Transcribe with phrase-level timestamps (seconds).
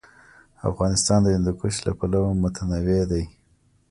[0.69, 3.23] افغانستان د هندوکش له پلوه متنوع دی.